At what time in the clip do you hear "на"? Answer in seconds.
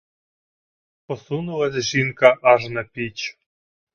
2.69-2.83